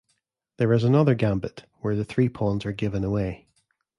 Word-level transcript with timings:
There 0.57 0.73
is 0.73 0.83
another 0.83 1.13
gambit, 1.13 1.65
where 1.81 2.03
three 2.03 2.27
pawns 2.27 2.65
are 2.65 2.71
given 2.71 3.03
away. 3.03 3.47